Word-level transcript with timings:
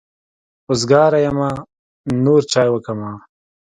وزګاره 0.69 1.19
يمه 1.25 1.49
نور 2.23 2.41
چای 2.51 2.67
وکمه. 2.71 3.11